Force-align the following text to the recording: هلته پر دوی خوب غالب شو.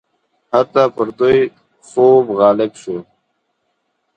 هلته 0.51 0.81
پر 0.95 1.07
دوی 1.19 1.39
خوب 1.89 2.25
غالب 2.39 2.71
شو. 2.81 2.97